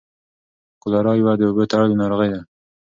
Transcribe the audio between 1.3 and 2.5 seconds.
د اوبو تړلۍ ناروغي ده.